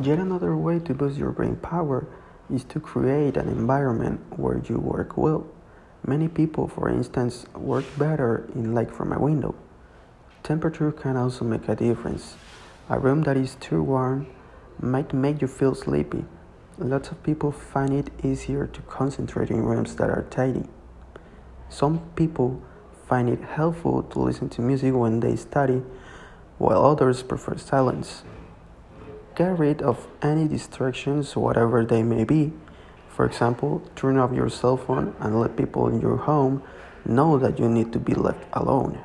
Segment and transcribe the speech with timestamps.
[0.00, 2.06] Yet another way to boost your brain power
[2.54, 5.46] is to create an environment where you work well.
[6.06, 9.56] Many people, for instance, work better in light from a window.
[10.44, 12.36] Temperature can also make a difference.
[12.88, 14.28] A room that is too warm
[14.80, 16.24] might make you feel sleepy.
[16.78, 20.68] Lots of people find it easier to concentrate in rooms that are tidy.
[21.68, 22.62] Some people
[23.08, 25.82] find it helpful to listen to music when they study,
[26.58, 28.22] while others prefer silence.
[29.38, 32.52] Get rid of any distractions, whatever they may be.
[33.08, 36.60] For example, turn off your cell phone and let people in your home
[37.04, 38.98] know that you need to be left alone.